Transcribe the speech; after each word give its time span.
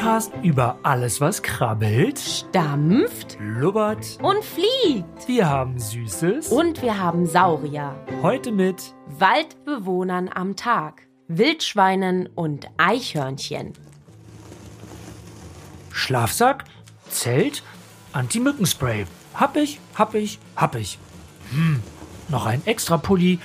Podcast 0.00 0.32
über 0.42 0.78
alles, 0.82 1.20
was 1.20 1.42
krabbelt, 1.42 2.18
Stampft 2.18 3.36
blubbert. 3.36 4.18
und 4.22 4.42
fliegt. 4.42 5.28
Wir 5.28 5.46
haben 5.46 5.78
Süßes. 5.78 6.48
Und 6.48 6.80
wir 6.80 6.98
haben 6.98 7.26
Saurier. 7.26 7.94
heute 8.22 8.50
mit 8.50 8.94
Waldbewohnern 9.18 10.30
am 10.34 10.56
Tag. 10.56 11.06
Wildschweinen 11.28 12.30
und 12.34 12.66
Eichhörnchen. 12.78 13.74
Schlafsack, 15.92 16.64
Zelt, 17.10 17.62
Anti-Mückenspray. 18.14 19.04
Hab 19.34 19.54
ich, 19.58 19.80
hab 19.94 20.14
ich, 20.14 20.38
hab 20.56 20.76
ich. 20.76 20.98
Hm, 21.50 21.82
noch 22.30 22.46
ein 22.46 22.62
extra 22.64 22.96
Pulli, 22.96 23.38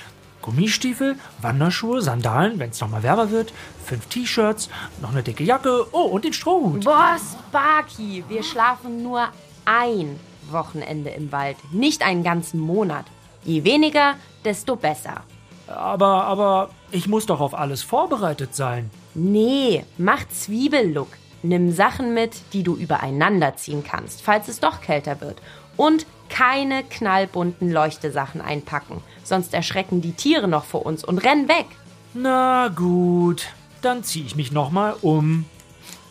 Gummistiefel, 0.46 1.16
Wanderschuhe, 1.42 2.00
Sandalen, 2.00 2.58
wenn 2.58 2.70
es 2.70 2.80
nochmal 2.80 3.02
wärmer 3.02 3.30
wird, 3.30 3.52
fünf 3.84 4.06
T-Shirts, 4.06 4.70
noch 5.02 5.10
eine 5.10 5.24
dicke 5.24 5.44
Jacke, 5.44 5.86
oh, 5.92 6.04
und 6.04 6.24
den 6.24 6.32
Strohhut. 6.32 6.84
Boah, 6.84 7.16
Sparky, 7.18 8.24
wir 8.28 8.44
schlafen 8.44 9.02
nur 9.02 9.28
ein 9.64 10.18
Wochenende 10.50 11.10
im 11.10 11.32
Wald, 11.32 11.56
nicht 11.72 12.02
einen 12.06 12.22
ganzen 12.22 12.60
Monat. 12.60 13.06
Je 13.44 13.64
weniger, 13.64 14.14
desto 14.44 14.76
besser. 14.76 15.22
Aber, 15.66 16.24
aber, 16.24 16.70
ich 16.92 17.08
muss 17.08 17.26
doch 17.26 17.40
auf 17.40 17.54
alles 17.54 17.82
vorbereitet 17.82 18.54
sein. 18.54 18.90
Nee, 19.14 19.84
mach 19.98 20.28
Zwiebellook. 20.28 21.08
Nimm 21.42 21.72
Sachen 21.72 22.14
mit, 22.14 22.32
die 22.52 22.62
du 22.62 22.76
übereinander 22.76 23.56
ziehen 23.56 23.84
kannst, 23.84 24.22
falls 24.22 24.48
es 24.48 24.60
doch 24.60 24.80
kälter 24.80 25.20
wird. 25.20 25.40
Und 25.76 26.06
keine 26.28 26.82
knallbunten 26.82 27.70
Leuchtesachen 27.70 28.40
einpacken, 28.40 29.02
sonst 29.24 29.54
erschrecken 29.54 30.00
die 30.00 30.12
Tiere 30.12 30.48
noch 30.48 30.64
vor 30.64 30.84
uns 30.84 31.04
und 31.04 31.18
rennen 31.18 31.48
weg. 31.48 31.66
Na 32.14 32.68
gut, 32.68 33.48
dann 33.82 34.02
ziehe 34.02 34.24
ich 34.24 34.36
mich 34.36 34.52
nochmal 34.52 34.96
um. 35.02 35.44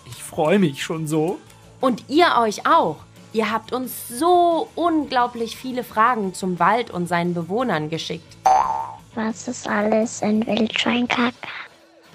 Ich 0.05 0.23
freue 0.23 0.59
mich 0.59 0.83
schon 0.83 1.08
so. 1.08 1.39
Und 1.81 2.05
ihr 2.08 2.27
euch 2.39 2.67
auch. 2.67 2.97
Ihr 3.33 3.52
habt 3.52 3.73
uns 3.73 4.08
so 4.08 4.69
unglaublich 4.75 5.58
viele 5.58 5.83
Fragen 5.83 6.33
zum 6.33 6.58
Wald 6.58 6.89
und 6.89 7.08
seinen 7.08 7.33
Bewohnern 7.33 7.89
geschickt. 7.89 8.38
Was 9.13 9.47
ist 9.47 9.67
alles 9.67 10.21
in 10.21 10.45
Wildschweinkacke? 10.47 11.33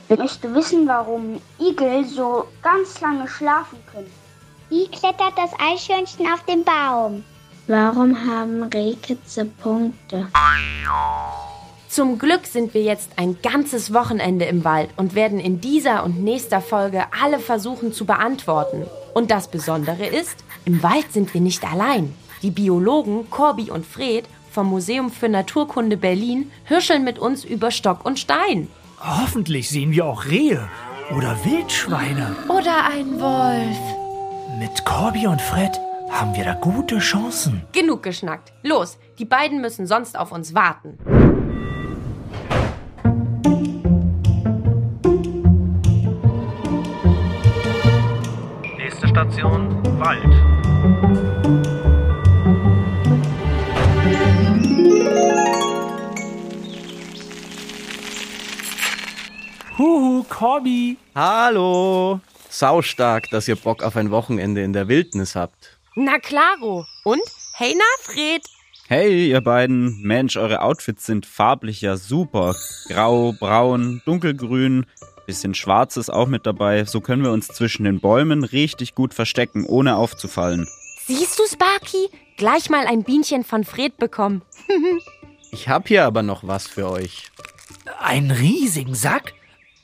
Willst 0.09 0.43
du 0.43 0.55
wissen, 0.55 0.89
warum 0.89 1.41
Igel 1.61 2.05
so 2.05 2.47
ganz 2.63 3.01
lange 3.01 3.29
schlafen 3.29 3.79
können? 3.93 4.11
Wie 4.71 4.89
klettert 4.89 5.37
das 5.37 5.51
Eichhörnchen 5.61 6.27
auf 6.33 6.45
den 6.47 6.65
Baum? 6.65 7.23
Warum 7.71 8.27
haben 8.27 8.65
Rehkitze 8.65 9.45
Punkte? 9.45 10.27
Zum 11.89 12.19
Glück 12.19 12.45
sind 12.45 12.75
wir 12.75 12.83
jetzt 12.83 13.13
ein 13.15 13.37
ganzes 13.45 13.95
Wochenende 13.95 14.45
im 14.47 14.65
Wald 14.65 14.91
und 14.97 15.15
werden 15.15 15.39
in 15.39 15.61
dieser 15.61 16.03
und 16.03 16.21
nächster 16.21 16.61
Folge 16.61 17.05
alle 17.23 17.39
versuchen 17.39 17.93
zu 17.93 18.07
beantworten. 18.07 18.87
Und 19.15 19.31
das 19.31 19.47
Besondere 19.47 20.05
ist, 20.05 20.43
im 20.65 20.83
Wald 20.83 21.13
sind 21.13 21.33
wir 21.33 21.41
nicht 21.41 21.63
allein. 21.63 22.13
Die 22.43 22.51
Biologen 22.51 23.31
Corby 23.31 23.71
und 23.71 23.87
Fred 23.87 24.25
vom 24.51 24.67
Museum 24.67 25.09
für 25.09 25.29
Naturkunde 25.29 25.97
Berlin 25.97 26.51
hirscheln 26.65 27.05
mit 27.05 27.21
uns 27.21 27.45
über 27.45 27.71
Stock 27.71 28.05
und 28.05 28.19
Stein. 28.19 28.67
Hoffentlich 28.99 29.69
sehen 29.69 29.93
wir 29.93 30.07
auch 30.07 30.25
Rehe 30.25 30.69
oder 31.17 31.39
Wildschweine. 31.45 32.35
Oder 32.49 32.91
ein 32.91 33.21
Wolf. 33.21 34.59
Mit 34.59 34.85
Corby 34.85 35.29
und 35.29 35.41
Fred 35.41 35.81
haben 36.11 36.35
wir 36.35 36.45
da 36.45 36.55
gute 36.55 36.99
Chancen. 36.99 37.63
Genug 37.73 38.03
geschnackt. 38.03 38.53
Los, 38.63 38.99
die 39.19 39.25
beiden 39.25 39.61
müssen 39.61 39.87
sonst 39.87 40.19
auf 40.19 40.33
uns 40.33 40.55
warten. 40.55 40.99
Nächste 48.77 49.09
Station, 49.09 49.83
Wald. 49.99 50.51
Huhu, 59.79 60.25
Corby. 60.29 60.99
Hallo! 61.15 62.21
Saustark, 62.51 63.31
dass 63.31 63.49
ihr 63.49 63.57
Bock 63.57 63.83
auf 63.83 63.97
ein 63.97 64.11
Wochenende 64.11 64.63
in 64.63 64.75
der 64.75 64.89
Wildnis 64.89 65.35
habt. 65.35 65.80
Na 65.97 66.19
klaro. 66.19 66.87
Und? 67.05 67.23
Hey 67.55 67.75
na, 67.77 67.85
Fred. 68.01 68.43
Hey, 68.89 69.29
ihr 69.31 69.41
beiden. 69.41 70.01
Mensch, 70.03 70.37
eure 70.37 70.63
Outfits 70.63 71.07
sind 71.07 71.27
farblich 71.27 71.81
ja 71.81 71.97
super. 71.97 72.55
Grau, 72.89 73.33
braun, 73.39 74.03
dunkelgrün, 74.05 74.87
bisschen 75.27 75.55
schwarz 75.55 75.97
ist 75.97 76.11
auch 76.11 76.27
mit 76.27 76.45
dabei. 76.47 76.85
So 76.85 77.01
können 77.01 77.23
wir 77.23 77.31
uns 77.31 77.47
zwischen 77.49 77.85
den 77.85 78.01
Bäumen 78.01 78.43
richtig 78.43 78.95
gut 78.97 79.15
verstecken, 79.15 79.65
ohne 79.65 79.97
aufzufallen. 79.97 80.67
Siehst 81.07 81.39
du, 81.39 81.43
Sparky? 81.47 82.09
Gleich 82.37 82.69
mal 82.69 82.87
ein 82.87 83.05
Bienchen 83.05 83.45
von 83.45 83.65
Fred 83.65 83.97
bekommen. 83.97 84.43
Ich 85.53 85.69
hab 85.69 85.89
hier 85.89 86.05
aber 86.05 86.23
noch 86.23 86.47
was 86.47 86.69
für 86.69 86.89
euch. 86.89 87.25
Einen 87.99 88.31
riesigen 88.31 88.95
Sack? 88.95 89.35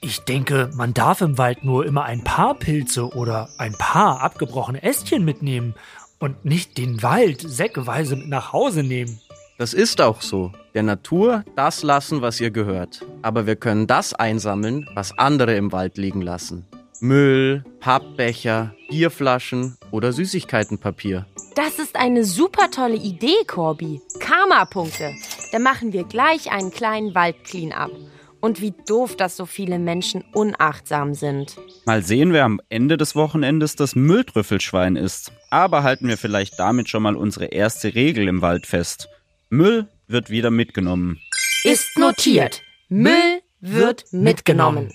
Ich 0.01 0.21
denke, 0.21 0.71
man 0.75 0.95
darf 0.95 1.21
im 1.21 1.39
Wald 1.39 1.65
nur 1.65 1.87
immer 1.87 2.05
ein 2.05 2.23
paar 2.23 2.55
Pilze 2.55 3.09
oder 3.09 3.49
ein 3.59 3.73
paar 3.73 4.21
abgebrochene 4.21 4.83
Ästchen 4.83 5.25
mitnehmen 5.25 5.75
und 6.19 6.45
nicht 6.45 6.79
den 6.79 7.03
Wald 7.03 7.41
säckeweise 7.41 8.17
mit 8.17 8.29
nach 8.29 8.53
Hause 8.53 8.83
nehmen. 8.83 9.21
Das 9.59 9.73
ist 9.73 10.01
auch 10.03 10.21
so. 10.21 10.53
Der 10.75 10.83
Natur 10.83 11.45
das 11.57 11.83
lassen, 11.83 12.21
was 12.21 12.41
ihr 12.41 12.51
gehört. 12.51 13.05
Aber 13.23 13.47
wir 13.47 13.57
können 13.57 13.87
das 13.87 14.13
einsammeln, 14.13 14.87
was 14.95 15.19
andere 15.19 15.57
im 15.57 15.73
Wald 15.73 15.97
liegen 15.97 16.21
lassen. 16.21 16.67
Müll, 17.01 17.65
Pappbecher, 17.81 18.75
Bierflaschen 18.91 19.77
oder 19.91 20.13
Süßigkeitenpapier. 20.13 21.27
Das 21.55 21.79
ist 21.79 21.97
eine 21.97 22.25
super 22.25 22.71
tolle 22.71 22.97
Idee, 22.97 23.45
Corby. 23.47 24.03
Karma-Punkte. 24.21 25.15
Da 25.53 25.59
machen 25.59 25.95
wir 25.95 26.05
gleich 26.05 26.51
einen 26.53 26.71
kleinen 26.71 27.15
Wald-Clean-up. 27.15 27.91
Und 28.47 28.61
wie 28.61 28.73
doof, 28.87 29.17
dass 29.17 29.37
so 29.37 29.45
viele 29.45 29.81
Menschen 29.81 30.23
unachtsam 30.33 31.15
sind. 31.15 31.57
Mal 31.85 32.05
sehen, 32.05 32.33
wer 32.33 32.45
am 32.45 32.61
Ende 32.69 32.97
des 32.97 33.17
Wochenendes 33.17 33.75
das 33.75 33.97
Mülltrüffelschwein 33.97 34.95
ist. 34.95 35.33
Aber 35.51 35.83
halten 35.83 36.07
wir 36.07 36.17
vielleicht 36.17 36.57
damit 36.61 36.89
schon 36.89 37.03
mal 37.03 37.17
unsere 37.17 37.47
erste 37.47 37.97
Regel 37.97 38.29
im 38.29 38.43
Wald 38.43 38.67
fest. 38.67 39.09
Müll 39.51 39.89
wird 40.07 40.31
wieder 40.31 40.53
mitgenommen. 40.53 41.19
Ist 41.65 41.99
notiert. 41.99 42.63
Müll 42.89 43.41
wird 43.61 44.05
mitgenommen. 44.13 44.93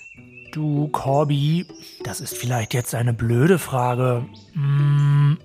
Du, 0.52 0.88
Corby, 0.88 1.66
das 2.04 2.22
ist 2.22 2.34
vielleicht 2.34 2.72
jetzt 2.72 2.94
eine 2.94 3.12
blöde 3.12 3.58
Frage. 3.58 4.24
Hm, 4.54 5.36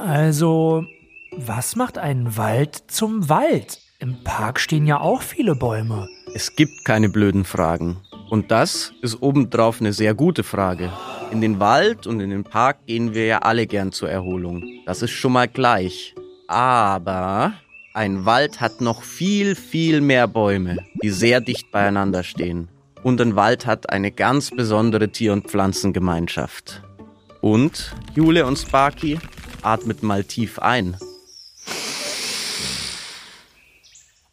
Also, 0.00 0.84
was 1.32 1.74
macht 1.74 1.98
einen 1.98 2.36
Wald 2.36 2.84
zum 2.86 3.28
Wald? 3.28 3.80
Im 4.00 4.22
Park 4.22 4.60
stehen 4.60 4.86
ja 4.86 5.00
auch 5.00 5.22
viele 5.22 5.56
Bäume. 5.56 6.08
Es 6.32 6.54
gibt 6.54 6.84
keine 6.84 7.08
blöden 7.08 7.44
Fragen. 7.44 7.96
Und 8.30 8.52
das 8.52 8.92
ist 9.02 9.20
obendrauf 9.20 9.80
eine 9.80 9.92
sehr 9.92 10.14
gute 10.14 10.44
Frage. 10.44 10.92
In 11.32 11.40
den 11.40 11.58
Wald 11.58 12.06
und 12.06 12.20
in 12.20 12.30
den 12.30 12.44
Park 12.44 12.86
gehen 12.86 13.12
wir 13.12 13.26
ja 13.26 13.38
alle 13.40 13.66
gern 13.66 13.90
zur 13.90 14.08
Erholung. 14.08 14.62
Das 14.86 15.02
ist 15.02 15.10
schon 15.10 15.32
mal 15.32 15.48
gleich. 15.48 16.14
Aber 16.46 17.54
ein 17.92 18.24
Wald 18.24 18.60
hat 18.60 18.80
noch 18.80 19.02
viel, 19.02 19.56
viel 19.56 20.00
mehr 20.00 20.28
Bäume, 20.28 20.76
die 21.02 21.10
sehr 21.10 21.40
dicht 21.40 21.72
beieinander 21.72 22.22
stehen. 22.22 22.68
Und 23.02 23.20
ein 23.20 23.34
Wald 23.34 23.66
hat 23.66 23.90
eine 23.90 24.12
ganz 24.12 24.52
besondere 24.52 25.08
Tier- 25.08 25.32
und 25.32 25.48
Pflanzengemeinschaft. 25.48 26.84
Und 27.40 27.96
Jule 28.14 28.46
und 28.46 28.58
Sparky 28.58 29.18
atmet 29.62 30.04
mal 30.04 30.22
tief 30.22 30.60
ein. 30.60 30.96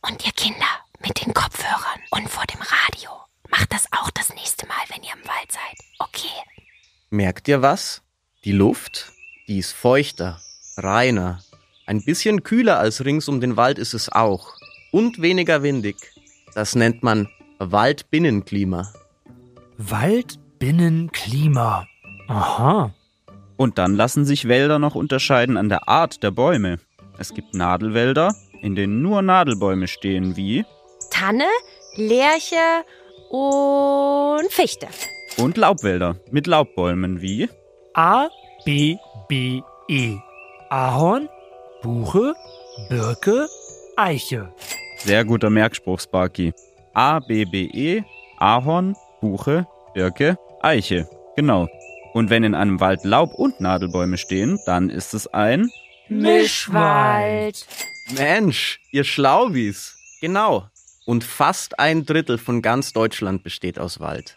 Und 0.08 0.26
ihr 0.26 0.32
Kinder 0.34 0.66
mit 1.02 1.26
den 1.26 1.34
Kopfhörern 1.34 2.00
und 2.12 2.30
vor 2.30 2.46
dem 2.46 2.62
Radio. 2.62 3.10
Macht 3.50 3.74
das 3.74 3.88
auch 3.92 4.12
das 4.12 4.34
nächste 4.36 4.68
Mal, 4.68 4.76
wenn 4.90 5.04
ihr 5.04 5.14
im 5.14 5.28
Wald 5.28 5.52
seid. 5.52 5.78
Okay. 6.00 6.30
Merkt 7.10 7.48
ihr 7.48 7.62
was? 7.62 8.02
Die 8.44 8.52
Luft, 8.52 9.12
die 9.48 9.58
ist 9.58 9.72
feuchter, 9.72 10.40
reiner. 10.78 11.42
Ein 11.88 12.04
bisschen 12.04 12.44
kühler 12.44 12.80
als 12.80 13.06
rings 13.06 13.28
um 13.28 13.42
den 13.42 13.58
Wald 13.58 13.80
ist 13.80 13.94
es 13.94 14.12
auch. 14.12 14.54
Und 14.92 15.22
weniger 15.22 15.64
windig. 15.64 15.96
Das 16.54 16.76
nennt 16.76 17.02
man 17.02 17.28
Waldbinnenklima. 17.60 18.92
Waldbinnenklima. 19.78 21.88
Aha. 22.28 22.94
Und 23.58 23.78
dann 23.78 23.96
lassen 23.96 24.26
sich 24.26 24.48
Wälder 24.48 24.80
noch 24.80 24.96
unterscheiden 24.96 25.58
an 25.58 25.70
der 25.70 25.88
Art 25.88 26.22
der 26.22 26.32
Bäume. 26.32 26.80
Es 27.18 27.34
gibt 27.34 27.54
Nadelwälder, 27.54 28.36
in 28.66 28.76
denen 28.76 29.02
nur 29.04 29.22
Nadelbäume 29.22 29.88
stehen, 29.88 30.36
wie 30.36 30.66
Tanne, 31.12 31.46
Lärche 31.96 32.84
und 33.30 34.52
Fichte. 34.52 34.88
und 35.38 35.56
Laubwälder 35.58 36.16
mit 36.32 36.48
Laubbäumen 36.48 37.22
wie 37.22 37.48
A, 37.94 38.28
B, 38.66 38.98
B, 39.30 39.62
E. 39.88 40.18
Ahorn, 40.70 41.30
Buche, 41.84 42.34
Birke, 42.90 43.48
Eiche. 43.96 44.52
sehr 44.98 45.24
guter 45.24 45.50
Merkspruch, 45.52 46.00
Sparky. 46.00 46.52
A, 46.94 47.20
B, 47.20 47.46
B, 47.46 47.70
E, 47.72 48.04
Ahorn, 48.40 48.96
Buche, 49.22 49.68
Birke, 49.94 50.38
Eiche. 50.62 51.08
Genau. 51.36 51.68
Und 52.14 52.30
wenn 52.30 52.44
in 52.44 52.56
einem 52.56 52.80
Wald 52.80 53.04
Laub 53.04 53.34
und 53.36 53.60
Nadelbäume 53.60 54.18
stehen, 54.18 54.60
dann 54.66 54.90
ist 54.90 55.14
es 55.14 55.28
ein 55.28 55.70
Mischwald. 56.08 57.66
Mensch, 58.12 58.80
ihr 58.92 59.04
Schlaubis. 59.04 59.98
Genau. 60.22 60.68
Und 61.06 61.24
fast 61.24 61.80
ein 61.80 62.06
Drittel 62.06 62.38
von 62.38 62.62
ganz 62.62 62.94
Deutschland 62.94 63.44
besteht 63.44 63.80
aus 63.80 64.00
Wald. 64.00 64.36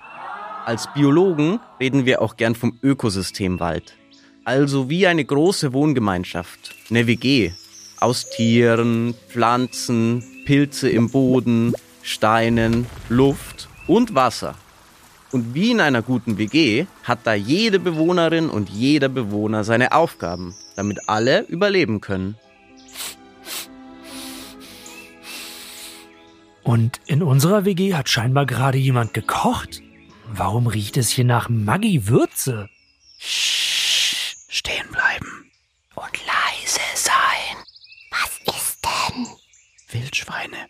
Als 0.65 0.93
Biologen 0.95 1.61
reden 1.79 2.07
wir 2.07 2.23
auch 2.23 2.37
gern 2.37 2.55
vom 2.55 2.79
Ökosystem 2.83 3.61
Wald. 3.61 3.95
Also 4.45 4.89
wie 4.89 5.07
eine 5.07 5.25
große 5.25 5.73
Wohngemeinschaft, 5.73 6.75
eine 6.89 7.07
WG. 7.07 7.53
Aus 8.01 8.31
Tieren, 8.31 9.15
Pflanzen, 9.29 10.25
Pilze 10.47 10.89
im 10.89 11.11
Boden, 11.11 11.75
Steinen, 12.03 12.87
Luft 13.09 13.69
und 13.87 14.15
Wasser. 14.15 14.55
Und 15.31 15.55
wie 15.55 15.73
in 15.73 15.81
einer 15.81 16.01
guten 16.01 16.39
WG 16.39 16.87
hat 17.05 17.21
da 17.25 17.35
jede 17.35 17.79
Bewohnerin 17.79 18.49
und 18.49 18.71
jeder 18.71 19.11
Bewohner 19.11 19.65
seine 19.65 19.93
Aufgaben, 19.93 20.55
damit 20.77 21.09
alle 21.09 21.43
überleben 21.43 22.01
können. 22.01 22.37
Und 26.69 27.01
in 27.07 27.23
unserer 27.23 27.65
WG 27.65 27.95
hat 27.95 28.11
scheinbar 28.11 28.45
gerade 28.45 28.77
jemand 28.77 29.15
gekocht. 29.15 29.81
Warum 30.27 30.67
riecht 30.67 30.99
es 30.99 31.09
hier 31.09 31.25
nach 31.25 31.49
Maggi-Würze? 31.49 32.69
Stehen 33.17 34.87
bleiben. 34.91 35.51
Und 35.95 36.27
leise 36.27 36.81
sein. 36.95 37.57
Was 38.11 38.55
ist 38.55 38.85
denn? 38.85 39.27
Wildschweine. 39.93 40.69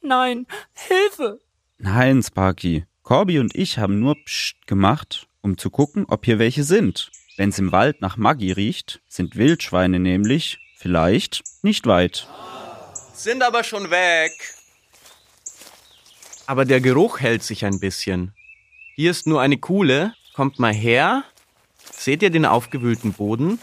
Nein, 0.00 0.46
Hilfe! 0.72 1.42
Nein, 1.76 2.22
Sparky. 2.22 2.86
Corby 3.02 3.38
und 3.38 3.54
ich 3.54 3.76
haben 3.76 4.00
nur 4.00 4.14
Psst 4.24 4.66
gemacht, 4.66 5.28
um 5.42 5.58
zu 5.58 5.68
gucken, 5.68 6.06
ob 6.08 6.24
hier 6.24 6.38
welche 6.38 6.64
sind. 6.64 7.10
Wenn's 7.36 7.58
im 7.58 7.72
Wald 7.72 8.00
nach 8.00 8.16
Maggi 8.16 8.52
riecht, 8.52 9.02
sind 9.06 9.36
Wildschweine 9.36 9.98
nämlich 9.98 10.60
vielleicht 10.78 11.44
nicht 11.60 11.86
weit. 11.86 12.26
Sind 13.12 13.42
aber 13.42 13.64
schon 13.64 13.90
weg. 13.90 14.55
Aber 16.46 16.64
der 16.64 16.80
Geruch 16.80 17.20
hält 17.20 17.42
sich 17.42 17.64
ein 17.64 17.80
bisschen. 17.80 18.32
Hier 18.94 19.10
ist 19.10 19.26
nur 19.26 19.40
eine 19.40 19.58
Kuhle. 19.58 20.14
Kommt 20.34 20.58
mal 20.58 20.72
her. 20.72 21.24
Seht 21.92 22.22
ihr 22.22 22.30
den 22.30 22.46
aufgewühlten 22.46 23.12
Boden? 23.12 23.58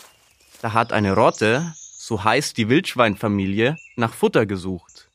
Da 0.62 0.74
hat 0.74 0.92
eine 0.92 1.14
Rotte, 1.14 1.74
so 1.76 2.24
heißt 2.24 2.58
die 2.58 2.70
Wildschweinfamilie, 2.70 3.78
nach 3.96 4.14
Futter 4.14 4.46
gesucht. 4.46 5.10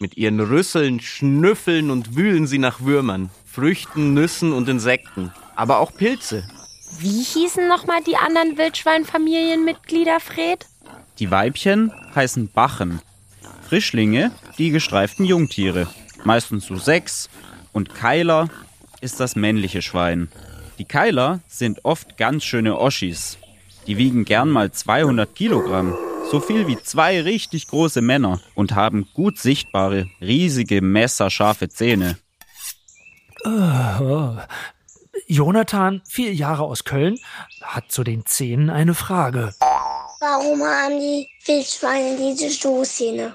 Mit 0.00 0.16
ihren 0.16 0.38
Rüsseln 0.38 1.00
schnüffeln 1.00 1.90
und 1.90 2.16
wühlen 2.16 2.46
sie 2.46 2.58
nach 2.58 2.80
Würmern, 2.80 3.30
Früchten, 3.46 4.14
Nüssen 4.14 4.52
und 4.52 4.68
Insekten, 4.68 5.32
aber 5.56 5.78
auch 5.78 5.92
Pilze. 5.94 6.48
Wie 6.98 7.22
hießen 7.22 7.68
nochmal 7.68 8.02
die 8.04 8.16
anderen 8.16 8.56
Wildschweinfamilienmitglieder, 8.56 10.20
Fred? 10.20 10.66
Die 11.18 11.30
Weibchen 11.30 11.92
heißen 12.14 12.50
Bachen. 12.52 13.00
Frischlinge, 13.68 14.30
die 14.56 14.70
gestreiften 14.70 15.24
Jungtiere. 15.24 15.88
Meistens 16.24 16.66
so 16.66 16.76
sechs. 16.76 17.28
Und 17.72 17.94
Keiler 17.94 18.48
ist 19.00 19.20
das 19.20 19.36
männliche 19.36 19.82
Schwein. 19.82 20.28
Die 20.78 20.84
Keiler 20.84 21.40
sind 21.48 21.84
oft 21.84 22.16
ganz 22.16 22.44
schöne 22.44 22.78
Oschis. 22.78 23.38
Die 23.86 23.96
wiegen 23.96 24.24
gern 24.24 24.50
mal 24.50 24.70
200 24.70 25.34
Kilogramm. 25.34 25.96
So 26.30 26.40
viel 26.40 26.66
wie 26.66 26.76
zwei 26.76 27.22
richtig 27.22 27.68
große 27.68 28.02
Männer 28.02 28.40
und 28.54 28.74
haben 28.74 29.08
gut 29.14 29.38
sichtbare, 29.38 30.06
riesige, 30.20 30.82
messerscharfe 30.82 31.68
Zähne. 31.68 32.18
Oh. 33.44 34.36
Jonathan, 35.26 36.02
vier 36.08 36.34
Jahre 36.34 36.64
aus 36.64 36.84
Köln, 36.84 37.18
hat 37.62 37.90
zu 37.90 38.04
den 38.04 38.26
Zähnen 38.26 38.70
eine 38.70 38.94
Frage. 38.94 39.54
Warum 40.20 40.60
haben 40.62 40.98
die 40.98 41.28
Wildschweine 41.46 42.16
diese 42.16 42.50
Stoßzähne? 42.50 43.34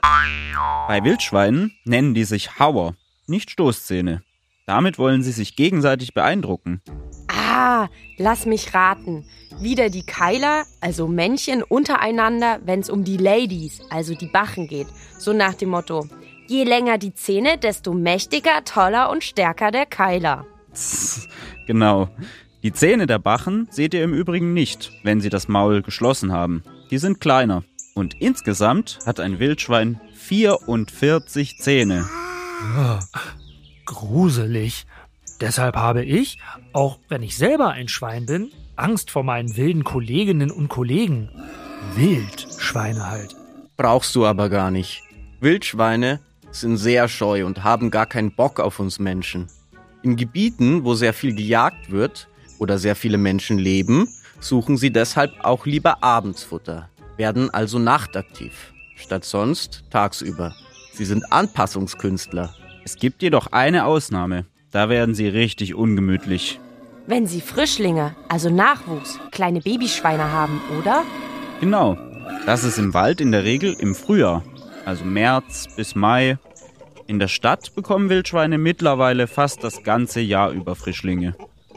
Bei 0.89 1.01
Wildschweinen 1.01 1.71
nennen 1.85 2.13
die 2.13 2.25
sich 2.25 2.59
Hauer, 2.59 2.95
nicht 3.25 3.51
Stoßzähne. 3.51 4.21
Damit 4.65 4.99
wollen 4.99 5.23
sie 5.23 5.31
sich 5.31 5.55
gegenseitig 5.55 6.13
beeindrucken. 6.13 6.81
Ah, 7.29 7.87
lass 8.17 8.45
mich 8.45 8.73
raten. 8.73 9.25
Wieder 9.61 9.89
die 9.89 10.05
Keiler, 10.05 10.65
also 10.81 11.07
Männchen, 11.07 11.63
untereinander, 11.63 12.59
wenn's 12.65 12.89
um 12.89 13.05
die 13.05 13.17
Ladies, 13.17 13.79
also 13.89 14.13
die 14.13 14.27
Bachen 14.27 14.67
geht. 14.67 14.87
So 15.17 15.31
nach 15.31 15.53
dem 15.53 15.69
Motto, 15.69 16.09
je 16.47 16.65
länger 16.65 16.97
die 16.97 17.13
Zähne, 17.13 17.57
desto 17.57 17.93
mächtiger, 17.93 18.65
toller 18.65 19.09
und 19.09 19.23
stärker 19.23 19.71
der 19.71 19.85
Keiler. 19.85 20.45
Genau. 21.65 22.09
Die 22.61 22.73
Zähne 22.73 23.07
der 23.07 23.19
Bachen 23.19 23.67
seht 23.71 23.93
ihr 23.93 24.03
im 24.03 24.13
Übrigen 24.13 24.53
nicht, 24.53 24.91
wenn 25.03 25.21
sie 25.21 25.29
das 25.29 25.47
Maul 25.47 25.81
geschlossen 25.81 26.31
haben. 26.33 26.63
Die 26.89 26.97
sind 26.97 27.19
kleiner. 27.19 27.63
Und 27.95 28.19
insgesamt 28.19 28.99
hat 29.05 29.19
ein 29.19 29.39
Wildschwein 29.39 30.01
44 30.15 31.57
Zähne. 31.59 32.07
Gruselig. 33.85 34.85
Deshalb 35.41 35.75
habe 35.75 36.03
ich, 36.03 36.39
auch 36.71 36.99
wenn 37.09 37.21
ich 37.21 37.37
selber 37.37 37.69
ein 37.69 37.87
Schwein 37.87 38.25
bin, 38.25 38.51
Angst 38.75 39.11
vor 39.11 39.23
meinen 39.23 39.55
wilden 39.57 39.83
Kolleginnen 39.83 40.51
und 40.51 40.69
Kollegen. 40.69 41.29
Wildschweine 41.95 43.09
halt. 43.09 43.35
Brauchst 43.77 44.15
du 44.15 44.25
aber 44.25 44.49
gar 44.49 44.71
nicht. 44.71 45.03
Wildschweine 45.39 46.19
sind 46.51 46.77
sehr 46.77 47.07
scheu 47.07 47.45
und 47.45 47.63
haben 47.63 47.91
gar 47.91 48.05
keinen 48.05 48.35
Bock 48.35 48.59
auf 48.59 48.79
uns 48.79 48.99
Menschen. 48.99 49.47
In 50.01 50.15
Gebieten, 50.15 50.83
wo 50.83 50.95
sehr 50.95 51.13
viel 51.13 51.35
gejagt 51.35 51.91
wird 51.91 52.27
oder 52.59 52.77
sehr 52.77 52.95
viele 52.95 53.17
Menschen 53.17 53.57
leben, 53.57 54.07
suchen 54.43 54.77
sie 54.77 54.91
deshalb 54.91 55.31
auch 55.43 55.65
lieber 55.65 56.03
Abendsfutter, 56.03 56.89
werden 57.17 57.49
also 57.49 57.79
nachtaktiv, 57.79 58.73
statt 58.95 59.25
sonst 59.25 59.83
tagsüber. 59.89 60.53
Sie 60.93 61.05
sind 61.05 61.31
Anpassungskünstler. 61.31 62.53
Es 62.83 62.97
gibt 62.97 63.21
jedoch 63.23 63.47
eine 63.47 63.85
Ausnahme. 63.85 64.45
Da 64.71 64.89
werden 64.89 65.15
sie 65.15 65.27
richtig 65.27 65.75
ungemütlich. 65.75 66.59
Wenn 67.05 67.27
sie 67.27 67.41
Frischlinge, 67.41 68.15
also 68.29 68.49
Nachwuchs, 68.49 69.19
kleine 69.31 69.61
Babyschweine 69.61 70.31
haben, 70.31 70.61
oder? 70.79 71.03
Genau. 71.59 71.97
Das 72.45 72.63
ist 72.63 72.77
im 72.77 72.93
Wald 72.93 73.21
in 73.21 73.31
der 73.31 73.43
Regel 73.43 73.73
im 73.73 73.95
Frühjahr, 73.95 74.43
also 74.85 75.05
März 75.05 75.67
bis 75.75 75.95
Mai. 75.95 76.37
In 77.07 77.19
der 77.19 77.27
Stadt 77.27 77.75
bekommen 77.75 78.09
Wildschweine 78.09 78.57
mittlerweile 78.57 79.27
fast 79.27 79.63
das 79.63 79.83
ganze 79.83 80.21
Jahr 80.21 80.51
über 80.51 80.75
Frischlinge. 80.75 81.35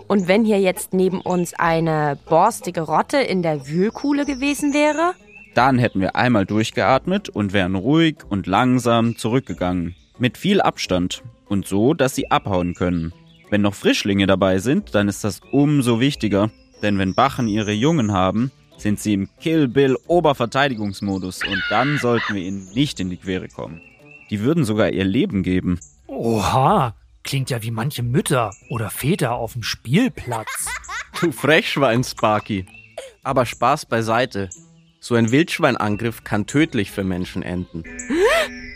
Und 0.09 0.29
wenn 0.29 0.45
hier 0.45 0.61
jetzt 0.61 0.93
neben 0.93 1.21
uns 1.21 1.55
eine 1.55 2.19
borstige 2.29 2.83
Rotte 2.83 3.19
in 3.19 3.43
der 3.43 3.67
Wühlkuhle 3.67 4.25
gewesen 4.25 4.73
wäre? 4.73 5.15
Dann 5.55 5.79
hätten 5.79 6.01
wir 6.01 6.17
einmal 6.17 6.47
durchgeatmet 6.47 7.29
und 7.29 7.53
wären 7.53 7.75
ruhig 7.75 8.17
und 8.29 8.47
langsam 8.47 9.17
zurückgegangen. 9.17 9.95
Mit 10.19 10.39
viel 10.39 10.61
Abstand 10.61 11.23
und 11.49 11.67
so, 11.67 11.95
dass 11.95 12.15
sie 12.15 12.31
abhauen 12.31 12.75
können. 12.75 13.13
Wenn 13.51 13.63
noch 13.63 13.75
Frischlinge 13.75 14.27
dabei 14.27 14.59
sind, 14.59 14.95
dann 14.95 15.09
ist 15.09 15.25
das 15.25 15.41
umso 15.53 16.01
wichtiger, 16.01 16.51
denn 16.83 16.99
wenn 16.99 17.15
Bachen 17.15 17.49
ihre 17.49 17.73
Jungen 17.73 18.13
haben, 18.13 18.51
sind 18.77 19.01
sie 19.01 19.15
im 19.15 19.29
Kill 19.41 19.69
Bill 19.69 19.97
Oberverteidigungsmodus 20.07 21.43
und 21.45 21.63
dann 21.71 21.99
sollten 21.99 22.35
wir 22.35 22.43
ihnen 22.43 22.69
nicht 22.75 23.01
in 23.01 23.09
die 23.09 23.17
Quere 23.17 23.49
kommen. 23.49 23.81
Die 24.31 24.41
würden 24.41 24.65
sogar 24.65 24.91
ihr 24.91 25.05
Leben 25.05 25.43
geben. 25.43 25.79
Oha, 26.07 26.95
klingt 27.26 27.50
ja 27.50 27.62
wie 27.62 27.71
manche 27.71 28.02
Mütter 28.02 28.54
oder 28.71 28.88
Väter 28.88 29.35
auf 29.35 29.52
dem 29.52 29.62
Spielplatz. 29.62 30.66
Du 31.21 31.33
Frechschwein, 31.33 32.04
Sparky. 32.04 32.66
Aber 33.23 33.47
Spaß 33.47 33.87
beiseite. 33.87 34.50
So 35.00 35.14
ein 35.14 35.30
Wildschweinangriff 35.30 36.25
kann 36.25 36.47
tödlich 36.47 36.90
für 36.90 37.04
Menschen 37.04 37.42
enden. 37.42 37.85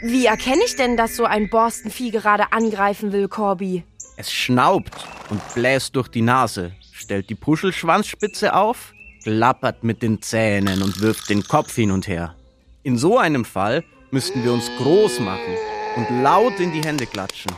Wie 0.03 0.25
erkenne 0.25 0.63
ich 0.65 0.75
denn, 0.75 0.97
dass 0.97 1.17
so 1.17 1.27
ein 1.27 1.51
Borstenvieh 1.51 2.11
gerade 2.11 2.51
angreifen 2.53 3.13
will, 3.13 3.29
Corby? 3.29 3.85
Es 4.17 4.33
schnaubt 4.33 5.07
und 5.29 5.43
bläst 5.55 5.97
durch 5.97 6.09
die 6.09 6.23
Nase, 6.23 6.73
stellt 6.93 7.29
die 7.29 7.35
Puschelschwanzspitze 7.35 8.55
auf, 8.55 8.95
klappert 9.23 9.85
mit 9.85 10.01
den 10.01 10.23
Zähnen 10.23 10.83
und 10.83 11.03
wirft 11.03 11.29
den 11.29 11.43
Kopf 11.43 11.75
hin 11.75 11.91
und 11.91 12.09
her. 12.09 12.37
In 12.85 12.97
so 12.97 13.19
einem 13.19 13.45
Fall 13.45 13.85
müssten 14.11 14.43
wir 14.43 14.53
uns 14.55 14.71
groß 14.79 15.21
machen 15.21 15.57
und 15.97 16.23
laut 16.23 16.59
in 16.59 16.73
die 16.73 16.83
Hände 16.83 17.05
klatschen. 17.05 17.53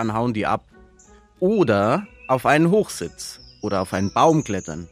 Dann 0.00 0.14
hauen 0.14 0.32
die 0.32 0.46
ab. 0.46 0.64
Oder 1.40 2.06
auf 2.26 2.46
einen 2.46 2.70
Hochsitz 2.70 3.38
oder 3.60 3.82
auf 3.82 3.92
einen 3.92 4.14
Baum 4.14 4.44
klettern. 4.44 4.88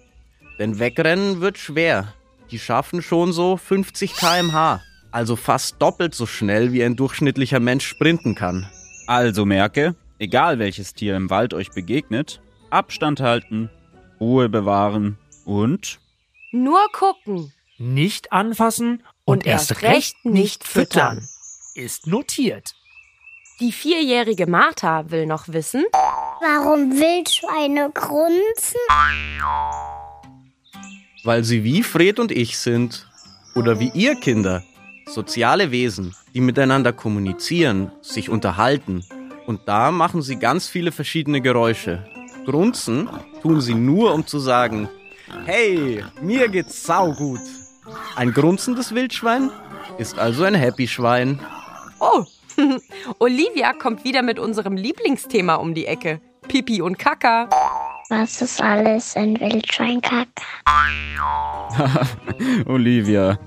Denn 0.59 0.79
wegrennen 0.79 1.41
wird 1.41 1.57
schwer. 1.57 2.13
Die 2.51 2.59
schaffen 2.59 3.01
schon 3.01 3.33
so 3.33 3.57
50 3.57 4.15
km/h, 4.15 4.83
also 5.11 5.35
fast 5.35 5.81
doppelt 5.81 6.15
so 6.15 6.27
schnell, 6.27 6.75
wie 6.75 6.85
ein 6.85 6.95
durchschnittlicher 6.95 7.59
Mensch 7.59 7.87
sprinten 7.87 8.35
kann. 8.35 8.69
Also 9.07 9.47
merke, 9.47 9.95
egal 10.19 10.59
welches 10.59 10.93
Tier 10.93 11.17
im 11.17 11.31
Wald 11.31 11.55
euch 11.55 11.71
begegnet, 11.71 12.43
Abstand 12.69 13.21
halten, 13.21 13.71
Ruhe 14.21 14.51
bewahren 14.51 15.17
und 15.47 16.01
Nur 16.53 16.87
gucken. 16.93 17.55
Nicht 17.79 18.31
anfassen 18.31 19.03
und, 19.25 19.47
erst 19.47 19.81
recht 19.81 20.27
nicht 20.27 20.65
füttern. 20.65 21.27
Ist 21.75 22.07
notiert. 22.07 22.75
Die 23.61 23.73
vierjährige 23.73 24.47
Martha 24.47 25.11
will 25.11 25.27
noch 25.27 25.49
wissen, 25.49 25.85
Warum 26.41 26.93
Wildschweine 26.93 27.91
grunzen? 27.93 28.79
Weil 31.25 31.43
sie 31.43 31.65
wie 31.65 31.83
Fred 31.83 32.21
und 32.21 32.31
ich 32.31 32.57
sind. 32.59 33.09
Oder 33.57 33.81
wie 33.81 33.91
ihr 33.95 34.15
Kinder. 34.15 34.63
Soziale 35.07 35.73
Wesen, 35.73 36.15
die 36.33 36.41
miteinander 36.41 36.93
kommunizieren, 36.93 37.91
sich 38.01 38.31
unterhalten. 38.31 39.05
Und 39.47 39.63
da 39.67 39.91
machen 39.91 40.23
sie 40.23 40.37
ganz 40.37 40.69
viele 40.69 40.93
verschiedene 40.93 41.41
Geräusche. 41.41 42.07
Grunzen 42.45 43.11
tun 43.43 43.61
sie 43.61 43.75
nur, 43.75 44.15
um 44.15 44.25
zu 44.25 44.39
sagen, 44.39 44.89
hey, 45.47 46.05
mir 46.23 46.49
geht's 46.49 46.85
saugut. 46.85 47.41
Ein 48.15 48.33
grunzendes 48.33 48.95
Wildschwein 48.95 49.51
ist 49.99 50.17
also 50.17 50.45
ein 50.45 50.55
Happy 50.55 50.87
Schwein. 50.87 51.41
oh, 51.99 52.25
Olivia 53.19 53.73
kommt 53.73 54.05
wieder 54.05 54.23
mit 54.23 54.39
unserem 54.39 54.77
Lieblingsthema 54.77 55.57
um 55.57 55.75
die 55.75 55.87
Ecke. 55.87 56.21
Pipi 56.47 56.81
und 56.81 56.99
Kaka. 56.99 57.49
Was 58.09 58.41
ist 58.41 58.63
alles 58.63 59.17
ein 59.17 59.39
Wildschweinkacke? 59.39 60.43
Olivia, 62.67 63.39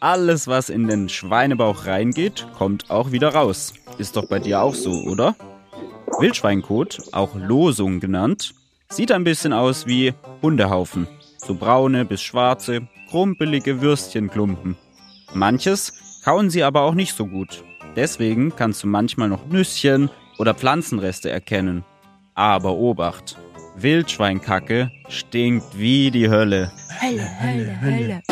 alles 0.00 0.48
was 0.48 0.70
in 0.70 0.88
den 0.88 1.08
Schweinebauch 1.08 1.86
reingeht, 1.86 2.46
kommt 2.56 2.90
auch 2.90 3.12
wieder 3.12 3.34
raus. 3.34 3.74
Ist 3.98 4.16
doch 4.16 4.28
bei 4.28 4.40
dir 4.40 4.62
auch 4.62 4.74
so, 4.74 4.90
oder? 4.90 5.36
Wildschweinkot, 6.18 7.12
auch 7.12 7.36
Losung 7.36 8.00
genannt, 8.00 8.54
sieht 8.88 9.12
ein 9.12 9.24
bisschen 9.24 9.52
aus 9.52 9.86
wie 9.86 10.14
Hundehaufen. 10.42 11.06
So 11.36 11.54
braune 11.54 12.04
bis 12.04 12.22
schwarze, 12.22 12.88
krumpelige 13.08 13.80
Würstchenklumpen. 13.80 14.76
Manches 15.32 15.92
kauen 16.24 16.50
sie 16.50 16.64
aber 16.64 16.82
auch 16.82 16.94
nicht 16.94 17.14
so 17.14 17.26
gut. 17.26 17.62
Deswegen 17.98 18.54
kannst 18.54 18.84
du 18.84 18.86
manchmal 18.86 19.28
noch 19.28 19.44
Nüsschen 19.46 20.08
oder 20.38 20.54
Pflanzenreste 20.54 21.30
erkennen. 21.30 21.84
Aber 22.32 22.74
Obacht, 22.74 23.36
Wildschweinkacke 23.74 24.92
stinkt 25.08 25.76
wie 25.76 26.12
die 26.12 26.30
Hölle. 26.30 26.70
Hölle, 27.02 27.28
Hölle, 27.42 27.80
Hölle. 27.80 28.22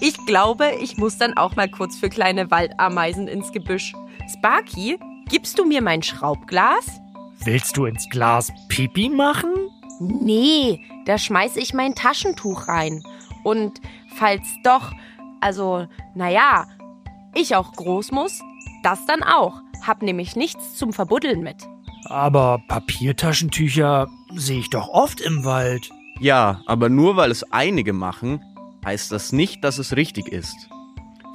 Ich 0.00 0.18
glaube, 0.26 0.72
ich 0.82 0.98
muss 0.98 1.16
dann 1.16 1.34
auch 1.38 1.56
mal 1.56 1.70
kurz 1.70 1.96
für 1.96 2.10
kleine 2.10 2.50
Waldameisen 2.50 3.26
ins 3.26 3.52
Gebüsch. 3.52 3.94
Sparky, 4.30 4.98
gibst 5.30 5.58
du 5.58 5.64
mir 5.64 5.80
mein 5.80 6.02
Schraubglas? 6.02 7.00
Willst 7.42 7.78
du 7.78 7.86
ins 7.86 8.06
Glas 8.10 8.52
Pipi 8.68 9.08
machen? 9.08 9.50
Nee, 9.98 10.84
da 11.06 11.16
schmeiß 11.16 11.56
ich 11.56 11.72
mein 11.72 11.94
Taschentuch 11.94 12.68
rein. 12.68 13.02
Und 13.44 13.80
falls 14.18 14.46
doch, 14.62 14.92
also, 15.40 15.86
naja, 16.14 16.66
ich 17.34 17.56
auch 17.56 17.72
groß 17.72 18.12
muss, 18.12 18.40
das 18.82 19.04
dann 19.06 19.22
auch. 19.22 19.60
Hab 19.86 20.02
nämlich 20.02 20.36
nichts 20.36 20.76
zum 20.76 20.92
Verbuddeln 20.92 21.42
mit. 21.42 21.56
Aber 22.06 22.62
Papiertaschentücher 22.68 24.08
sehe 24.34 24.60
ich 24.60 24.70
doch 24.70 24.88
oft 24.88 25.20
im 25.20 25.44
Wald. 25.44 25.90
Ja, 26.20 26.60
aber 26.66 26.88
nur 26.88 27.16
weil 27.16 27.30
es 27.30 27.42
einige 27.52 27.92
machen, 27.92 28.42
heißt 28.84 29.12
das 29.12 29.32
nicht, 29.32 29.64
dass 29.64 29.78
es 29.78 29.96
richtig 29.96 30.28
ist. 30.28 30.56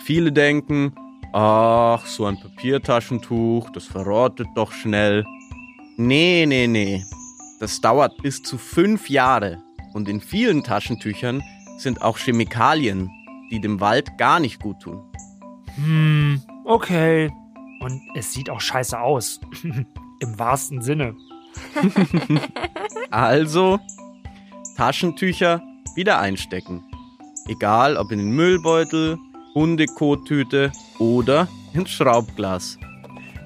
Viele 0.04 0.32
denken, 0.32 0.94
ach, 1.34 2.06
so 2.06 2.26
ein 2.26 2.40
Papiertaschentuch, 2.40 3.70
das 3.72 3.86
verrottet 3.86 4.48
doch 4.56 4.72
schnell. 4.72 5.26
Nee, 5.98 6.46
nee, 6.48 6.68
nee. 6.68 7.04
Das 7.60 7.82
dauert 7.82 8.22
bis 8.22 8.44
zu 8.44 8.58
fünf 8.58 9.10
Jahre. 9.10 9.64
Und 9.94 10.08
in 10.08 10.22
vielen 10.22 10.64
Taschentüchern 10.64 11.42
sind 11.80 12.02
auch 12.02 12.18
Chemikalien, 12.18 13.10
die 13.52 13.60
dem 13.60 13.80
Wald 13.80 14.18
gar 14.18 14.40
nicht 14.40 14.62
gut 14.62 14.80
tun. 14.82 15.02
Hm, 15.78 16.42
okay. 16.66 17.32
Und 17.80 18.02
es 18.16 18.34
sieht 18.34 18.50
auch 18.50 18.62
scheiße 18.62 19.00
aus. 19.00 19.40
Im 20.20 20.40
wahrsten 20.40 20.82
Sinne. 20.82 21.16
Also, 23.10 23.80
Taschentücher 24.76 25.62
wieder 25.96 26.20
einstecken. 26.20 26.84
Egal 27.48 27.96
ob 27.96 28.12
in 28.12 28.20
den 28.20 28.32
Müllbeutel, 28.32 29.18
Hundekottüte 29.56 30.72
oder 31.00 31.48
ins 31.74 31.90
Schraubglas. 31.90 32.78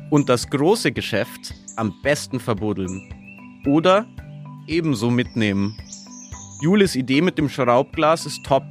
Und 0.10 0.30
das 0.30 0.50
große 0.50 0.92
Geschäft 0.92 1.54
am 1.76 1.94
besten 2.02 2.40
verbuddeln. 2.40 3.62
Oder 3.66 4.08
ebenso 4.68 5.10
mitnehmen. 5.10 5.78
Julis 6.62 6.96
Idee 6.96 7.22
mit 7.22 7.38
dem 7.38 7.50
Schraubglas 7.50 8.26
ist 8.26 8.44
top. 8.44 8.64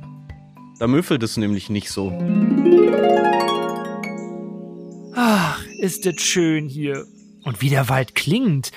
Da 0.78 0.86
müffelt 0.86 1.22
es 1.22 1.36
nämlich 1.36 1.70
nicht 1.70 1.90
so. 1.90 2.10
Ach, 5.14 5.64
ist 5.78 6.06
es 6.06 6.20
schön 6.22 6.68
hier. 6.68 7.06
Und 7.44 7.60
wie 7.60 7.70
der 7.70 7.88
Wald 7.88 8.14
klingt. 8.14 8.72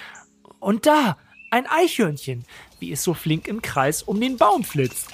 Und 0.60 0.86
da, 0.86 1.18
ein 1.52 1.68
Eichhörnchen, 1.68 2.46
wie 2.80 2.92
es 2.92 3.04
so 3.04 3.14
flink 3.14 3.48
im 3.48 3.62
Kreis 3.62 4.04
um 4.04 4.20
den 4.20 4.38
Baum 4.38 4.64
flitzt. 4.64 5.10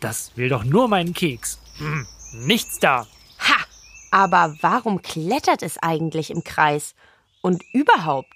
Das 0.00 0.32
will 0.36 0.48
doch 0.48 0.64
nur 0.64 0.88
meinen 0.88 1.14
Keks. 1.14 1.58
Hm, 1.78 2.06
nichts 2.46 2.78
da. 2.78 3.06
Ha! 3.40 3.64
Aber 4.10 4.56
warum 4.60 5.02
klettert 5.02 5.62
es 5.62 5.76
eigentlich 5.78 6.30
im 6.30 6.44
Kreis? 6.44 6.94
Und 7.42 7.62
überhaupt? 7.72 8.32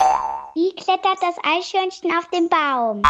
Wie 0.54 0.74
klettert 0.74 1.18
das 1.22 1.36
Eichhörnchen 1.42 2.10
auf 2.12 2.28
den 2.30 2.48
Baum? 2.48 3.02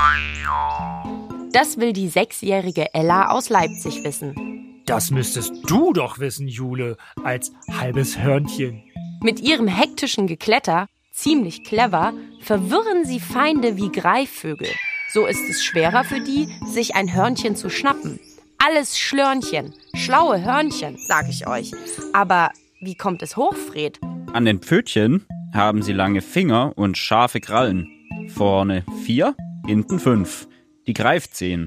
Das 1.52 1.78
will 1.78 1.92
die 1.92 2.08
sechsjährige 2.08 2.94
Ella 2.94 3.30
aus 3.30 3.48
Leipzig 3.48 4.04
wissen. 4.04 4.82
Das 4.86 5.10
müsstest 5.10 5.52
du 5.66 5.92
doch 5.92 6.18
wissen, 6.18 6.48
Jule, 6.48 6.96
als 7.22 7.52
halbes 7.70 8.18
Hörnchen. 8.18 8.82
Mit 9.20 9.40
ihrem 9.40 9.66
hektischen 9.66 10.28
Gekletter, 10.28 10.88
ziemlich 11.12 11.64
clever, 11.64 12.12
verwirren 12.40 13.04
sie 13.04 13.18
Feinde 13.18 13.76
wie 13.76 13.90
Greifvögel. 13.90 14.68
So 15.12 15.26
ist 15.26 15.48
es 15.50 15.64
schwerer 15.64 16.04
für 16.04 16.20
die, 16.20 16.48
sich 16.66 16.94
ein 16.94 17.12
Hörnchen 17.12 17.56
zu 17.56 17.68
schnappen. 17.68 18.20
Alles 18.58 18.96
Schlörnchen, 18.96 19.74
schlaue 19.94 20.44
Hörnchen, 20.44 20.98
sag 20.98 21.28
ich 21.28 21.48
euch. 21.48 21.72
Aber 22.12 22.50
wie 22.80 22.94
kommt 22.94 23.22
es 23.22 23.36
hoch, 23.36 23.54
Fred? 23.54 23.98
An 24.32 24.44
den 24.44 24.60
Pfötchen 24.60 25.26
haben 25.52 25.82
sie 25.82 25.92
lange 25.92 26.20
Finger 26.20 26.72
und 26.76 26.96
scharfe 26.96 27.40
Krallen. 27.40 27.88
Vorne 28.28 28.84
vier, 29.04 29.34
hinten 29.66 29.98
fünf. 29.98 30.46
Die 30.86 30.94
Greifzehen. 30.94 31.66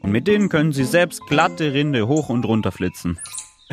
Und 0.00 0.12
mit 0.12 0.28
denen 0.28 0.48
können 0.48 0.72
sie 0.72 0.84
selbst 0.84 1.22
glatte 1.26 1.72
Rinde 1.72 2.06
hoch 2.06 2.28
und 2.28 2.44
runter 2.44 2.70
flitzen. 2.70 3.18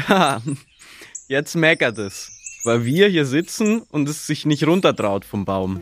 Ha, 0.07 0.41
Jetzt 1.29 1.55
meckert 1.55 2.00
es, 2.00 2.38
weil 2.63 2.86
wir 2.86 3.08
hier 3.08 3.25
sitzen 3.25 3.82
und 3.92 4.10
es 4.10 4.28
sich 4.28 4.46
nicht 4.46 4.66
runtertraut 4.66 5.25
vom 5.25 5.46
Baum. 5.46 5.82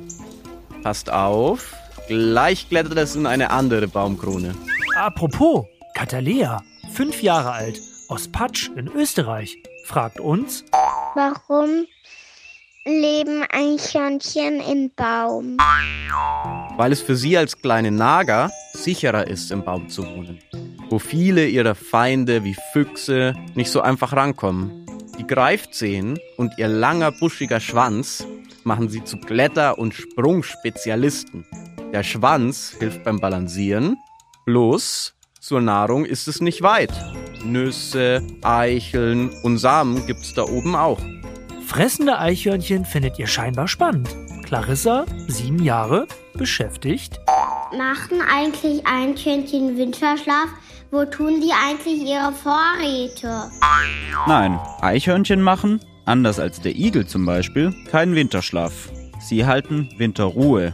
Passt 0.84 1.12
auf, 1.12 1.74
gleich 2.07 2.69
klettert 2.69 2.98
es 2.98 3.15
in 3.15 3.25
eine 3.25 3.50
andere 3.50 3.88
Baumkrone. 3.88 4.55
Apropos, 4.96 5.65
Katalea, 5.93 6.62
fünf 6.93 7.22
Jahre 7.22 7.51
alt, 7.51 7.79
aus 8.10 8.27
Patsch 8.27 8.69
in 8.75 8.88
Österreich, 8.88 9.57
fragt 9.86 10.19
uns, 10.19 10.63
Warum 11.15 11.86
leben 12.86 13.43
Eichhörnchen 13.51 14.62
im 14.62 14.91
Baum? 14.96 15.57
Weil 16.77 16.91
es 16.91 17.01
für 17.01 17.15
sie 17.15 17.38
als 17.38 17.60
kleine 17.60 17.91
Nager 17.91 18.50
sicherer 18.74 19.27
ist, 19.27 19.51
im 19.51 19.63
Baum 19.63 19.89
zu 19.89 20.03
wohnen. 20.03 20.39
Wo 20.89 21.00
viele 21.00 21.48
ihrer 21.48 21.75
Feinde 21.75 22.43
wie 22.43 22.55
Füchse 22.72 23.34
nicht 23.55 23.72
so 23.72 23.81
einfach 23.81 24.13
rankommen. 24.13 24.87
Die 25.17 25.25
Greifzehen 25.25 26.19
und 26.38 26.57
ihr 26.57 26.67
langer 26.67 27.12
buschiger 27.12 27.59
Schwanz 27.59 28.25
machen 28.63 28.89
sie 28.89 29.03
zu 29.03 29.17
Kletter- 29.17 29.77
und 29.79 29.93
Sprungspezialisten. 29.93 31.45
Der 31.91 32.03
Schwanz 32.03 32.75
hilft 32.77 33.03
beim 33.03 33.19
Balancieren, 33.19 33.97
bloß 34.45 35.15
zur 35.39 35.62
Nahrung 35.62 36.05
ist 36.05 36.27
es 36.27 36.41
nicht 36.41 36.62
weit. 36.62 36.91
Nüsse, 37.43 38.21
Eicheln 38.43 39.29
und 39.43 39.57
Samen 39.57 40.05
gibt's 40.05 40.33
da 40.33 40.43
oben 40.43 40.75
auch. 40.75 41.00
fressende 41.65 42.19
Eichhörnchen 42.19 42.86
findet 42.86 43.17
ihr 43.17 43.27
scheinbar 43.27 43.67
spannend. 43.67 44.09
Clarissa, 44.43 45.05
sieben 45.27 45.63
Jahre, 45.63 46.07
beschäftigt. 46.33 47.19
Machen 47.77 48.21
eigentlich 48.21 48.86
Eichhörnchen 48.86 49.77
Winterschlaf? 49.77 50.47
Wo 50.89 51.03
tun 51.03 51.41
die 51.41 51.51
eigentlich 51.51 52.01
ihre 52.03 52.32
Vorräte? 52.32 53.51
Nein, 54.25 54.58
Eichhörnchen 54.82 55.41
machen, 55.41 55.82
anders 56.06 56.39
als 56.39 56.62
der 56.62 56.75
Igel 56.75 57.06
zum 57.06 57.25
Beispiel, 57.25 57.74
keinen 57.91 58.15
Winterschlaf. 58.15 58.89
Sie 59.20 59.46
halten 59.46 59.89
Winterruhe. 59.98 60.74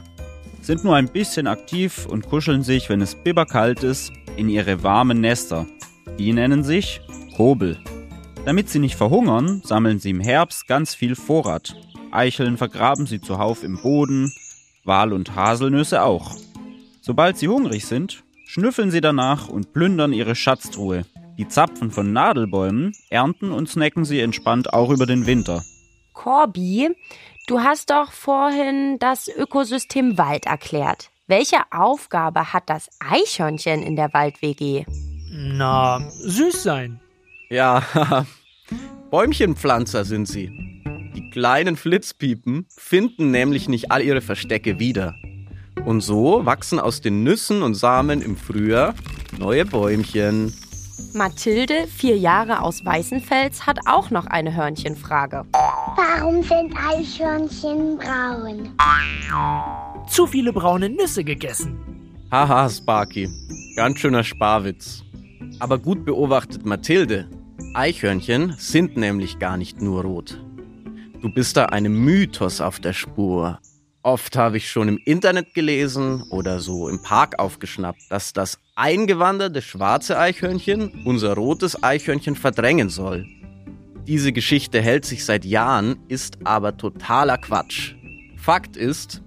sind 0.61 0.83
nur 0.83 0.95
ein 0.95 1.09
bisschen 1.09 1.47
aktiv 1.47 2.05
und 2.05 2.29
kuscheln 2.29 2.61
sich, 2.63 2.89
wenn 2.89 3.01
es 3.01 3.15
bibberkalt 3.15 3.83
ist, 3.83 4.13
in 4.37 4.49
ihre 4.49 4.83
warmen 4.83 5.19
Nester. 5.19 5.65
Die 6.19 6.31
nennen 6.31 6.63
sich 6.63 7.01
Kobel. 7.35 7.79
Damit 8.45 8.69
sie 8.69 8.79
nicht 8.79 8.95
verhungern, 8.95 9.61
sammeln 9.65 9.99
sie 9.99 10.11
im 10.11 10.19
Herbst 10.19 10.67
ganz 10.67 10.93
viel 10.93 11.15
Vorrat. 11.15 11.75
Eicheln 12.11 12.57
vergraben 12.57 13.07
sie 13.07 13.19
zuhauf 13.19 13.63
im 13.63 13.81
Boden, 13.81 14.31
Wal- 14.83 15.13
und 15.13 15.35
Haselnüsse 15.35 16.03
auch. 16.03 16.35
Sobald 17.01 17.37
sie 17.37 17.47
hungrig 17.47 17.85
sind, 17.85 18.22
schnüffeln 18.53 18.91
sie 18.91 19.01
danach 19.01 19.47
und 19.47 19.73
plündern 19.73 20.13
ihre 20.13 20.35
Schatztruhe. 20.35 21.05
Die 21.39 21.47
Zapfen 21.47 21.89
von 21.89 22.13
Nadelbäumen 22.13 22.93
ernten 23.09 23.51
und 23.51 23.67
snacken 23.67 24.05
sie 24.05 24.19
entspannt 24.19 24.71
auch 24.73 24.91
über 24.91 25.07
den 25.07 25.25
Winter. 25.25 25.63
Corby, 26.13 26.91
du 27.47 27.61
hast 27.61 27.89
doch 27.89 28.11
vorhin 28.11 28.99
das 28.99 29.27
Ökosystem 29.27 30.19
Wald 30.19 30.45
erklärt. 30.45 31.09
Welche 31.25 31.61
Aufgabe 31.71 32.53
hat 32.53 32.69
das 32.69 32.91
Eichhörnchen 32.99 33.81
in 33.81 33.95
der 33.95 34.13
Wald-WG? 34.13 34.85
Na, 35.31 36.07
süß 36.11 36.61
sein. 36.61 37.01
Ja, 37.49 37.81
Bäumchenpflanzer 39.09 40.05
sind 40.05 40.27
sie. 40.27 40.51
Die 41.15 41.31
kleinen 41.31 41.75
Flitzpiepen 41.75 42.67
finden 42.69 43.31
nämlich 43.31 43.67
nicht 43.67 43.91
all 43.91 44.03
ihre 44.03 44.21
Verstecke 44.21 44.77
wieder. 44.77 45.15
Und 45.85 46.01
so 46.01 46.45
wachsen 46.45 46.79
aus 46.79 47.01
den 47.01 47.23
Nüssen 47.23 47.61
und 47.61 47.75
Samen 47.75 48.21
im 48.21 48.37
Frühjahr 48.37 48.93
neue 49.37 49.65
Bäumchen. 49.65 50.53
Mathilde, 51.13 51.87
vier 51.87 52.17
Jahre 52.17 52.61
aus 52.61 52.85
Weißenfels, 52.85 53.67
hat 53.67 53.79
auch 53.85 54.09
noch 54.09 54.25
eine 54.27 54.55
Hörnchenfrage. 54.55 55.45
Warum 55.51 56.41
sind 56.43 56.73
Eichhörnchen 56.75 57.97
braun? 57.97 58.69
Zu 60.07 60.25
viele 60.25 60.53
braune 60.53 60.89
Nüsse 60.89 61.23
gegessen. 61.23 61.77
Haha, 62.31 62.69
Sparky. 62.69 63.29
Ganz 63.75 63.99
schöner 63.99 64.23
Sparwitz. 64.23 65.03
Aber 65.59 65.77
gut 65.77 66.05
beobachtet, 66.05 66.65
Mathilde. 66.65 67.29
Eichhörnchen 67.73 68.55
sind 68.57 68.97
nämlich 68.97 69.39
gar 69.39 69.57
nicht 69.57 69.81
nur 69.81 70.03
rot. 70.03 70.43
Du 71.21 71.33
bist 71.33 71.57
da 71.57 71.65
einem 71.65 72.03
Mythos 72.03 72.59
auf 72.61 72.79
der 72.79 72.93
Spur. 72.93 73.59
Oft 74.03 74.35
habe 74.35 74.57
ich 74.57 74.69
schon 74.69 74.89
im 74.89 74.97
Internet 75.05 75.53
gelesen 75.53 76.23
oder 76.29 76.59
so 76.59 76.89
im 76.89 77.01
Park 77.01 77.39
aufgeschnappt, 77.39 78.01
dass 78.09 78.33
das 78.33 78.59
eingewanderte 78.75 79.61
schwarze 79.61 80.19
Eichhörnchen 80.19 81.03
unser 81.05 81.35
rotes 81.35 81.81
Eichhörnchen 81.81 82.35
verdrängen 82.35 82.89
soll. 82.89 83.25
Diese 84.05 84.33
Geschichte 84.33 84.81
hält 84.81 85.05
sich 85.05 85.23
seit 85.23 85.45
Jahren, 85.45 85.95
ist 86.09 86.39
aber 86.43 86.75
totaler 86.75 87.37
Quatsch. 87.37 87.95
Fakt 88.35 88.75
ist, 88.75 89.21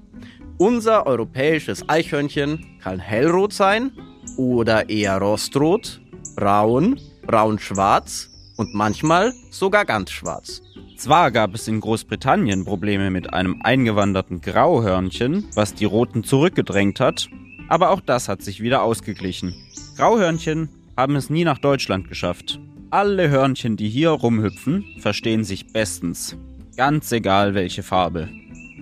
unser 0.58 1.06
europäisches 1.06 1.88
Eichhörnchen 1.88 2.78
kann 2.82 2.98
hellrot 2.98 3.54
sein 3.54 3.92
oder 4.36 4.90
eher 4.90 5.16
rostrot, 5.16 6.02
braun, 6.36 7.00
braun-schwarz 7.26 8.28
und 8.58 8.74
manchmal 8.74 9.32
sogar 9.50 9.86
ganz 9.86 10.10
schwarz. 10.10 10.60
Zwar 10.96 11.30
gab 11.30 11.54
es 11.54 11.68
in 11.68 11.80
Großbritannien 11.80 12.64
Probleme 12.64 13.10
mit 13.10 13.32
einem 13.32 13.60
eingewanderten 13.62 14.40
Grauhörnchen, 14.40 15.46
was 15.54 15.74
die 15.74 15.84
Roten 15.84 16.24
zurückgedrängt 16.24 17.00
hat, 17.00 17.28
aber 17.68 17.90
auch 17.90 18.00
das 18.00 18.28
hat 18.28 18.40
sich 18.40 18.62
wieder 18.62 18.82
ausgeglichen. 18.82 19.54
Grauhörnchen 19.96 20.70
haben 20.96 21.14
es 21.16 21.28
nie 21.28 21.44
nach 21.44 21.58
Deutschland 21.58 22.08
geschafft. 22.08 22.58
Alle 22.90 23.28
Hörnchen, 23.28 23.76
die 23.76 23.90
hier 23.90 24.10
rumhüpfen, 24.10 24.84
verstehen 24.98 25.44
sich 25.44 25.66
bestens. 25.66 26.36
Ganz 26.76 27.12
egal 27.12 27.54
welche 27.54 27.82
Farbe. 27.82 28.30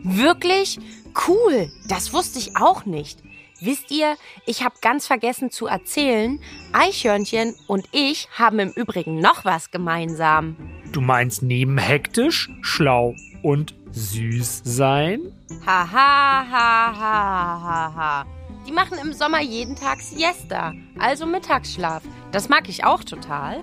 Wirklich? 0.04 0.78
Cool, 1.26 1.68
das 1.88 2.12
wusste 2.12 2.38
ich 2.38 2.56
auch 2.56 2.87
nicht. 2.87 3.23
Wisst 3.61 3.91
ihr, 3.91 4.17
ich 4.47 4.65
habe 4.65 4.75
ganz 4.83 5.07
vergessen 5.07 5.51
zu 5.51 5.67
erzählen, 5.67 6.40
Eichhörnchen 6.73 7.55
und 7.67 7.87
ich 7.93 8.29
haben 8.37 8.59
im 8.59 8.71
Übrigen 8.71 9.21
noch 9.21 9.45
was 9.45 9.71
gemeinsam. 9.71 10.57
Du 10.93 11.01
meinst 11.01 11.43
neben 11.43 11.79
hektisch, 11.79 12.51
schlau 12.62 13.14
und 13.43 13.75
süß 13.93 14.62
sein? 14.64 15.21
Ha 15.67 15.88
ha 15.90 16.45
ha 16.51 16.95
ha 16.99 17.61
ha 17.62 17.95
ha. 17.97 18.27
Die 18.67 18.73
machen 18.73 18.99
im 19.03 19.12
Sommer 19.12 19.40
jeden 19.40 19.77
Tag 19.77 20.01
Siesta, 20.01 20.73
also 20.99 21.27
Mittagsschlaf. 21.27 22.03
Das 22.33 22.49
mag 22.49 22.69
ich 22.69 22.85
auch 22.85 23.05
total. 23.05 23.62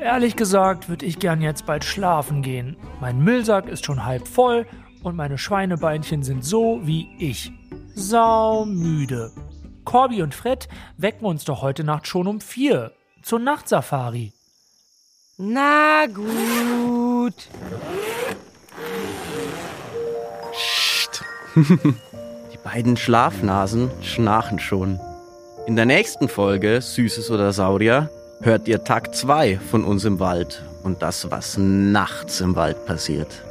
Ehrlich 0.00 0.36
gesagt 0.36 0.88
würde 0.88 1.06
ich 1.06 1.18
gern 1.18 1.40
jetzt 1.40 1.66
bald 1.66 1.84
schlafen 1.84 2.42
gehen. 2.42 2.76
Mein 3.00 3.20
Müllsack 3.22 3.68
ist 3.68 3.84
schon 3.84 4.04
halb 4.04 4.26
voll 4.26 4.66
und 5.02 5.16
meine 5.16 5.38
Schweinebeinchen 5.38 6.22
sind 6.22 6.44
so 6.44 6.80
wie 6.82 7.08
ich. 7.18 7.52
Saumüde. 8.00 9.30
Corby 9.84 10.22
und 10.22 10.34
Fred 10.34 10.68
wecken 10.96 11.26
uns 11.26 11.44
doch 11.44 11.60
heute 11.60 11.84
Nacht 11.84 12.06
schon 12.06 12.26
um 12.26 12.40
vier 12.40 12.92
zur 13.22 13.38
Nachtsafari. 13.38 14.32
Na 15.36 16.06
gut. 16.06 17.34
Psst. 20.50 21.22
Die 21.54 22.58
beiden 22.64 22.96
Schlafnasen 22.96 23.90
schnarchen 24.02 24.58
schon. 24.58 24.98
In 25.66 25.76
der 25.76 25.86
nächsten 25.86 26.28
Folge 26.28 26.80
Süßes 26.80 27.30
oder 27.30 27.52
Saurier 27.52 28.08
hört 28.40 28.66
ihr 28.66 28.82
Tag 28.82 29.14
2 29.14 29.58
von 29.58 29.84
uns 29.84 30.06
im 30.06 30.18
Wald 30.20 30.64
und 30.82 31.02
das, 31.02 31.30
was 31.30 31.58
nachts 31.58 32.40
im 32.40 32.56
Wald 32.56 32.86
passiert. 32.86 33.44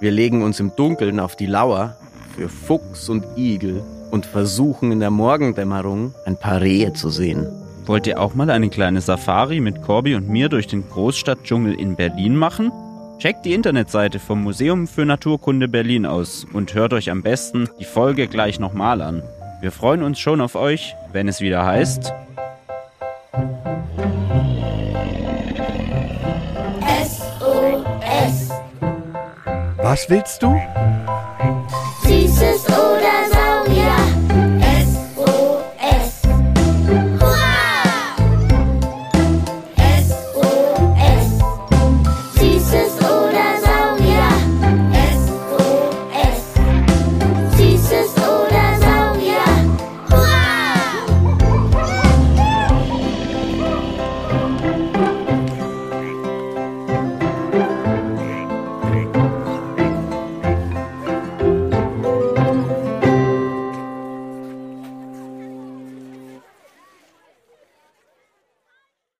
Wir 0.00 0.10
legen 0.10 0.42
uns 0.42 0.60
im 0.60 0.76
Dunkeln 0.76 1.20
auf 1.20 1.36
die 1.36 1.46
Lauer 1.46 1.96
für 2.36 2.50
Fuchs 2.50 3.08
und 3.08 3.24
Igel 3.36 3.82
und 4.14 4.26
versuchen 4.26 4.92
in 4.92 5.00
der 5.00 5.10
Morgendämmerung 5.10 6.14
ein 6.24 6.36
paar 6.36 6.60
Rehe 6.60 6.92
zu 6.92 7.10
sehen. 7.10 7.48
Wollt 7.84 8.06
ihr 8.06 8.20
auch 8.20 8.36
mal 8.36 8.48
eine 8.48 8.68
kleine 8.68 9.00
Safari 9.00 9.58
mit 9.58 9.82
Corby 9.82 10.14
und 10.14 10.28
mir 10.28 10.48
durch 10.48 10.68
den 10.68 10.88
Großstadtdschungel 10.88 11.74
in 11.74 11.96
Berlin 11.96 12.36
machen? 12.36 12.70
Checkt 13.18 13.44
die 13.44 13.54
Internetseite 13.54 14.20
vom 14.20 14.40
Museum 14.44 14.86
für 14.86 15.04
Naturkunde 15.04 15.66
Berlin 15.66 16.06
aus 16.06 16.46
und 16.52 16.74
hört 16.74 16.92
euch 16.92 17.10
am 17.10 17.22
besten 17.22 17.68
die 17.80 17.84
Folge 17.84 18.28
gleich 18.28 18.60
nochmal 18.60 19.02
an. 19.02 19.24
Wir 19.60 19.72
freuen 19.72 20.04
uns 20.04 20.20
schon 20.20 20.40
auf 20.40 20.54
euch, 20.54 20.94
wenn 21.10 21.26
es 21.26 21.40
wieder 21.40 21.66
heißt. 21.66 22.12
Was 29.82 30.08
willst 30.08 30.40
du? 30.40 30.56